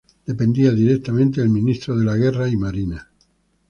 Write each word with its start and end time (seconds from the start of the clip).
Dependía 0.25 0.71
directamente 0.71 1.41
del 1.41 1.51
Ministro 1.51 1.95
de 1.95 2.17
Guerra 2.17 2.49
y 2.49 2.57
Marina. 2.57 3.11